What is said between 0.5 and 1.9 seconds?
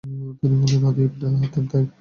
হলেন আদী ইবনে হাতেম তাঈ।